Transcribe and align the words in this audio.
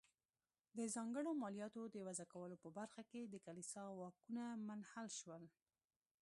د 0.77 0.79
ځانګړو 0.95 1.31
مالیاتو 1.41 1.81
د 1.89 1.97
وضع 2.07 2.25
کولو 2.33 2.55
په 2.63 2.69
برخه 2.77 3.01
کې 3.11 3.21
د 3.27 3.35
کلیسا 3.45 3.83
واکونه 3.99 4.43
منحل 4.67 5.07
شول. 5.19 5.43